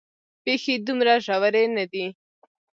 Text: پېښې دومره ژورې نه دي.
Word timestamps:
پېښې 0.43 0.75
دومره 0.87 1.13
ژورې 1.25 1.63
نه 1.75 1.85
دي. 1.91 2.05